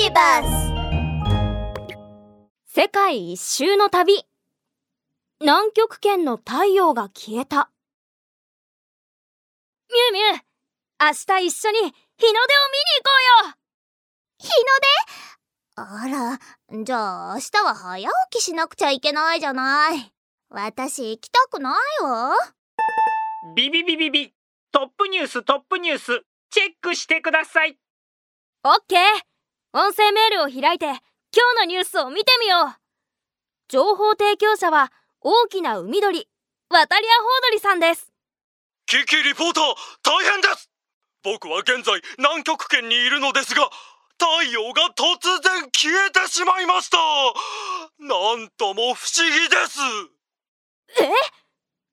[0.00, 0.46] ビバス
[2.68, 4.24] 世界一周の旅。
[5.40, 7.72] 南極圏の太陽が消えた。
[9.90, 10.44] ミュウミュウ
[11.00, 11.06] 明
[11.40, 12.30] 日一緒に日の出を見に
[12.94, 13.10] 行こ
[13.42, 13.54] うよ。
[14.38, 16.14] 日の出？
[16.14, 16.38] あ
[16.78, 20.12] ら、じゃあ明日は早起きしなくちゃいけないじゃない。
[20.48, 22.36] 私行きたくないわ。
[23.56, 24.32] ビビビビビ
[24.70, 27.76] トップニューストップニュースチェックしてください。
[28.62, 29.00] オッケー
[29.74, 30.96] 音声メールを開いて今
[31.54, 32.74] 日のニュースを見てみよう。
[33.68, 36.26] 情報提供者は大きな海鳥
[36.70, 38.10] 渡りアホウドリさんです。
[38.86, 39.64] キキリポーター
[40.02, 40.70] 大変です。
[41.22, 43.68] 僕は現在南極圏にいるのですが
[44.12, 46.96] 太陽が突然消えてしまいました。
[47.98, 49.80] なんとも不思議です。
[51.02, 51.10] え？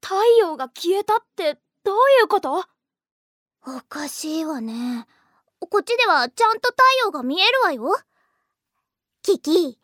[0.00, 2.64] 太陽が消えたってどういうこと？
[3.66, 5.06] おかしいわね。
[5.60, 7.98] こっちではちゃんと太陽が見えるわよ。
[9.22, 9.78] キキ、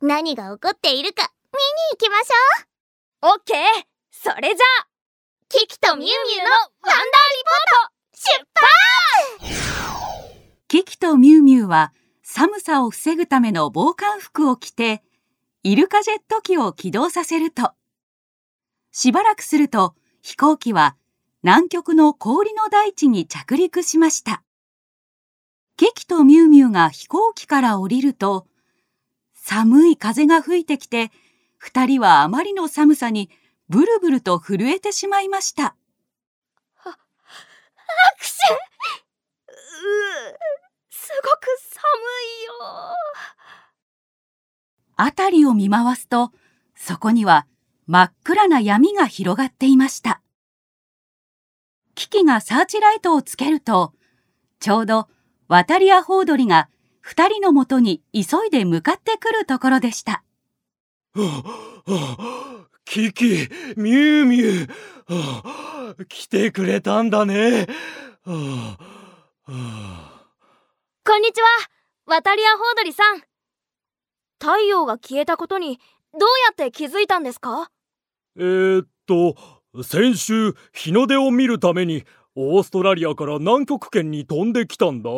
[0.00, 3.58] 何が起こっているか見に行きましょオッケー。
[4.10, 4.84] それじゃあ。
[4.84, 4.92] う。
[5.48, 8.46] キキとミュウミュウのワンダーリポート出
[9.48, 10.42] 発！
[10.68, 11.92] キキとミュウミュウは
[12.22, 15.02] 寒さを防ぐための防寒服を着て
[15.62, 17.72] イルカジェット機を起動させると。
[18.90, 20.96] しばらくすると飛行機は
[21.42, 24.42] 南極の氷の大地に着陸しました
[25.82, 28.46] キキとミュウミュウが飛行機から降りると
[29.34, 31.10] 寒い風が吹いてきて
[31.58, 33.30] 二人はあまりの寒さに
[33.68, 35.74] ブルブルと震えてしまいました。
[36.84, 36.92] 握
[38.20, 38.54] 手。
[39.48, 40.38] うう
[40.88, 41.82] すごく寒
[42.20, 42.94] いよ。
[44.96, 46.30] 辺りを見回すと
[46.76, 47.48] そこには
[47.88, 50.22] 真っ暗な闇が広がっていました。
[51.96, 53.94] キキがサーチライトをつけると
[54.60, 55.08] ちょうど
[55.52, 56.70] 渡りアホウドリが
[57.02, 60.24] 二人のもとに急いで向かってくるところでした。
[61.12, 61.44] は
[61.86, 64.68] あはあキキミュウミュウ
[65.14, 67.66] はあ来てくれたんだね。
[68.24, 68.78] はあは
[69.46, 70.24] あ
[71.04, 71.48] こんにちは
[72.06, 73.20] 渡りアホウドリさん。
[74.40, 75.78] 太陽が消えたことに
[76.14, 77.70] どうやって気づいたんですか？
[78.38, 79.36] えー、っと
[79.82, 85.10] 先週日の出を見るためにオーストラリアから南極圏に飛んできたんだ。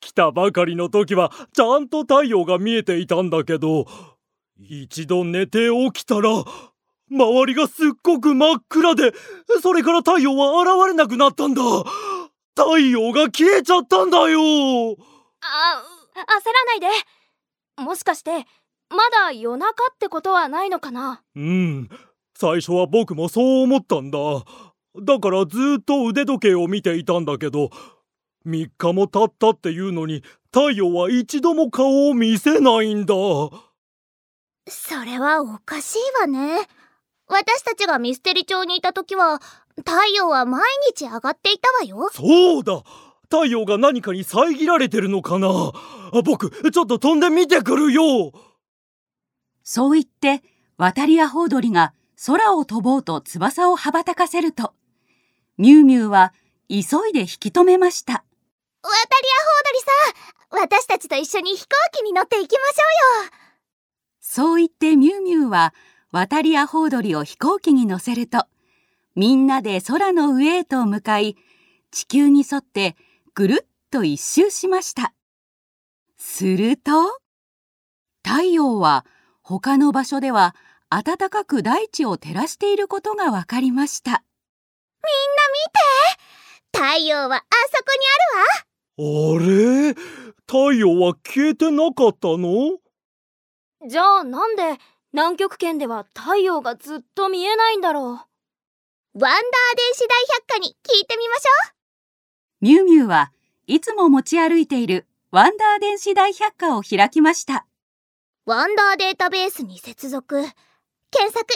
[0.00, 3.86] 来たばかりの時はちゃんと太陽が見えていたんだけど
[4.58, 6.44] 一度寝て起きたら
[7.10, 9.12] 周りがすっごく真っ暗で
[9.62, 11.62] それから太陽は現れなくなったんだ。
[12.54, 14.40] 太陽が消えちゃったんだよ。
[15.40, 15.82] あ
[16.14, 16.86] 焦らないで。
[17.78, 18.30] もしかして
[18.88, 21.22] まだ夜中ってことはないのかな？
[21.34, 21.88] うん。
[22.34, 24.18] 最初は僕もそう思ったんだ
[25.02, 27.70] だからずっと腕時計を見ていたんだけど
[28.46, 33.14] 3日も経ったっていうのに太陽は一度も顔を見せないんだ。
[34.68, 36.66] それはおかしいわね。
[37.28, 39.40] 私たちがミステリ町にいた時は
[39.76, 42.08] 太陽は毎日上がっていたわよ。
[42.12, 42.82] そうだ。
[43.24, 45.48] 太陽が何かに遮られてるのかな。
[45.48, 48.32] あ僕ちょっと飛んでみてくるよ。
[49.62, 50.42] そう言って
[50.78, 51.92] 渡りアホウドリが
[52.24, 54.72] 空を飛ぼうと翼を羽ばたかせると
[55.58, 56.32] ミュウミュウは
[56.68, 56.76] 急
[57.08, 58.12] いで引き止めました。
[58.12, 58.24] 渡り
[58.82, 63.30] アホウドリさん私たちと一緒に飛行機に乗っていきましょうよ。
[64.20, 65.74] そう言ってミュウミュウは
[66.12, 68.46] 渡りアホウドリを飛行機に乗せると
[69.14, 71.36] みんなで空の上へと向かい
[71.90, 72.96] 地球に沿って
[73.34, 75.12] ぐるっと一周しました。
[76.18, 77.18] すると
[78.24, 79.06] 太陽は
[79.42, 80.54] 他の場所では
[80.90, 84.24] 暖かく大地を照らしていることがわかりました
[86.72, 87.40] 太陽はあ
[87.72, 89.14] そこにあるわ。
[89.34, 89.94] あれ？
[90.46, 92.78] 太陽は消えてなかったの？
[93.88, 94.78] じゃあなんで
[95.12, 98.04] 南極圏では太陽がずっと見えないんだろう？
[98.04, 98.22] ワン
[99.14, 99.32] ダー
[99.76, 101.72] 電子大百科に聞いてみましょ
[102.60, 103.32] ミュウミュウは
[103.66, 107.66] いつも持ち歩いているワンダー電子大百科を開きました。
[108.46, 110.42] うワンダーデータベースに接続。
[111.10, 111.46] 検索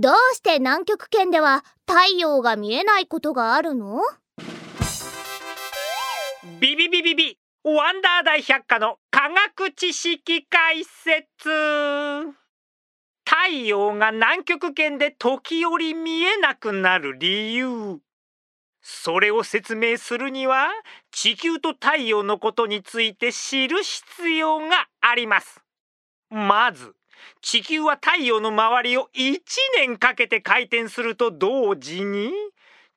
[0.00, 4.00] どうして南極圏では太陽が見えないことがあるの？
[6.60, 7.36] ビビビビビ。
[7.64, 11.50] ワンダー大百科の科学知識解説。
[13.24, 17.98] 太陽が南極圏で時折見えなくなる理由。
[18.80, 20.68] それを説明するには
[21.10, 25.60] 地球と太陽のことについて知る必要があります。
[26.30, 26.94] まず
[27.40, 29.40] 地球は太陽の周りを1
[29.76, 32.32] 年かけて回転すると同時に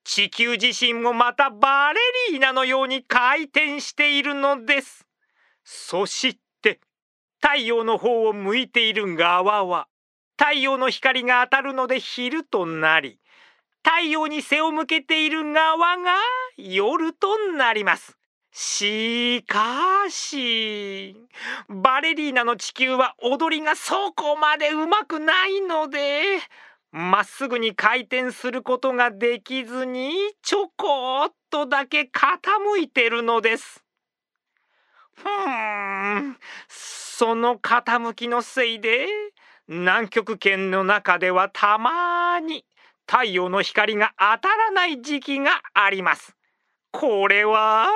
[0.03, 1.99] 地球自身もまたバレ
[2.31, 5.05] リーナのように回転しているのです。
[5.63, 6.79] そして
[7.41, 9.87] 太陽の方を向いている側は
[10.37, 13.19] 太陽の光が当たるので昼となり
[13.83, 16.15] 太陽に背を向けている側が
[16.57, 18.17] 夜となります。
[18.51, 21.15] しかし
[21.69, 26.39] バレリーナの地球は踊りがそこまでうまくないので
[26.91, 30.11] まっすぐに回転することができずに
[30.41, 33.81] ちょこっとだけ傾いてるのです。
[35.13, 36.37] ふーん
[36.67, 39.07] その傾きのせいで
[39.69, 42.65] 南極圏の中ではたまに
[43.07, 46.35] 太陽の光が当たらない時期があります。
[46.91, 47.87] これは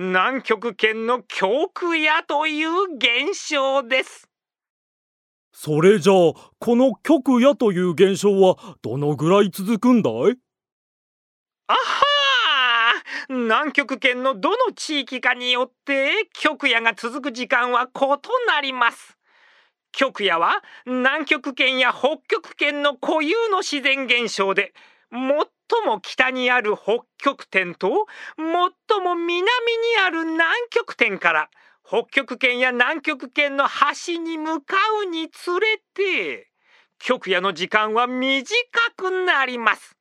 [0.00, 4.30] 南極圏の極夜という現象です。
[5.52, 10.38] それじゃあこの極夜という現象はどのぐらい続くんだい？
[11.66, 11.78] あは
[13.28, 17.98] 南極圏のどの地域かによって極夜が続く時間は異
[18.46, 19.18] なります。
[19.90, 24.72] 極夜は南極圏や北極圏の固有の自然現象で
[25.10, 25.48] 最も
[25.84, 28.06] も北にある北極点と
[28.36, 28.46] 最
[29.00, 29.48] も南に
[30.04, 31.50] ある南極点から
[31.86, 36.50] 北極圏や南極圏の端に向かうにつれて
[36.98, 38.44] 極夜の時間は短
[38.96, 39.96] くなります。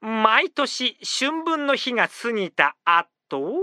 [0.00, 3.58] 毎年春分の日が過ぎた後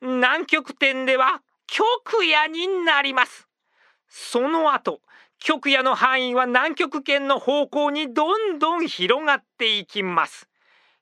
[0.00, 3.46] 南極点では極夜になります。
[4.08, 5.00] その後
[5.38, 10.48] 極夜の範囲は南極圏の方向にどんどん広がっていきます。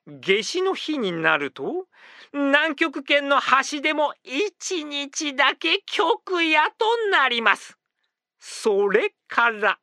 [0.07, 1.87] 夏至の日になると
[2.33, 7.77] 南極圏の端でも1日だけ極夜となります。
[8.39, 9.79] それから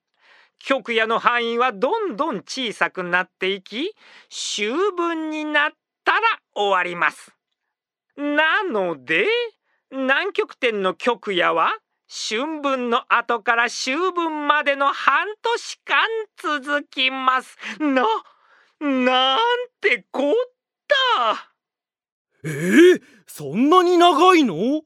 [0.58, 3.94] 極夜の範囲はどんどん小さくなっていき
[4.28, 5.70] 秋分になっ
[6.04, 6.20] たら
[6.54, 7.32] 終わります。
[8.16, 9.26] なので
[9.90, 11.76] 南極点の極夜は
[12.08, 17.56] 春分の後から秋分までの半年間続きます。
[17.80, 18.04] な、
[18.82, 19.38] なん
[19.80, 20.34] てこっ
[20.88, 21.52] た。
[22.44, 24.82] えー、そんなに長いの？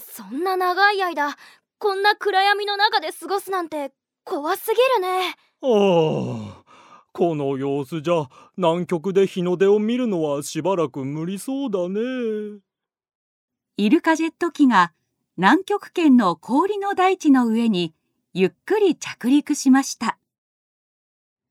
[0.00, 1.36] そんな長い間
[1.78, 3.92] こんな暗闇の中で過ごすなんて
[4.24, 5.36] 怖すぎるね。
[5.62, 6.64] ああ
[7.12, 12.00] この様子じゃ南極で日の出を見るのはしばらく無理そうだね。
[13.76, 14.92] イルカジェット機が
[15.36, 17.94] 南極圏の氷の大地の上に
[18.34, 20.18] ゆっくり着陸しました。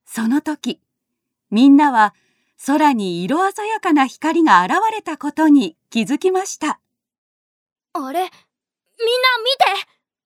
[0.05, 0.81] その時、
[1.51, 2.13] みんなは
[2.65, 6.79] 空に色鮮やかな光が現れたことに気づきました。
[7.93, 8.19] あれ？
[8.19, 8.29] みんな見て。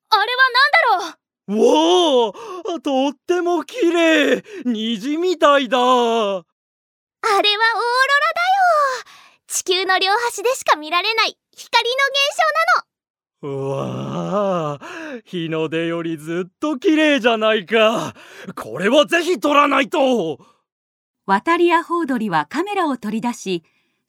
[0.10, 1.58] あれは何だろう？
[2.28, 2.34] わ
[2.76, 4.44] あとっても綺麗。
[4.66, 5.78] 虹みたいだ。
[5.78, 7.48] あれはオーロラだよ。
[9.48, 13.56] 地球の両端でしか見られない光の現象なの。
[13.56, 18.14] うわあ日の出よりずっと綺麗じゃないか。
[18.56, 20.40] これはぜひ撮らないと
[21.26, 23.64] 渡りアホウドリはカメラを取り出し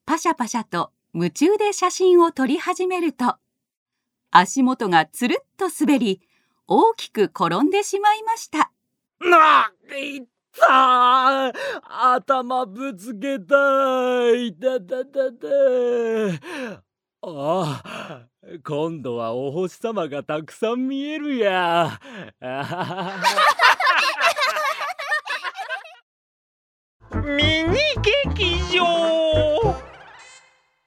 [0.04, 3.36] パシャパシャと夢中で写真を撮り始めると
[4.32, 6.20] 足元がつるっと滑り
[6.66, 8.72] 大きく転んでしまいました。
[9.20, 10.24] ないっ
[10.58, 11.52] た
[12.14, 14.52] 頭ぶつけたい。
[14.58, 15.48] だだだだ
[17.22, 18.22] ああ
[18.64, 22.00] 今度はお星様がたくさん見えるや。
[27.22, 29.76] ミニ劇場。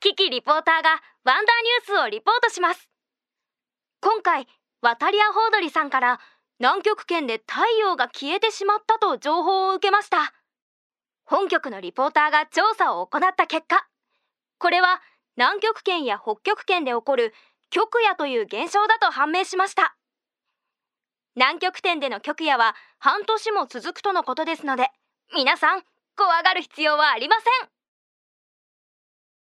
[0.01, 1.55] キキリポーターがワンダー
[1.86, 2.89] ニュースをリポートします。
[4.01, 4.46] 今回
[4.81, 6.19] 渡りアホウドリさんから
[6.60, 10.34] 南極圏で太陽が消えてしまったと情報を受けました。
[11.24, 13.88] 本局のリポーターが調査を行った結果
[14.60, 15.01] これは
[15.38, 17.34] 南極圏や北極圏で起こる
[17.69, 19.96] 極夜という現象だと判明しました。
[21.36, 24.89] 南極点での極夜は半年も続くとのことですので
[25.34, 25.84] 皆さん
[26.17, 27.76] 怖がる必要はありません。